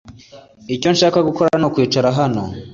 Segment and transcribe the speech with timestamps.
[0.75, 2.43] Icyo nshaka gukora nukwicara hano